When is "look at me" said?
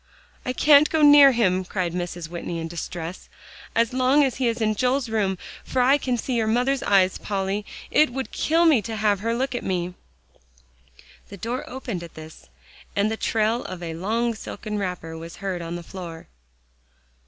9.35-9.93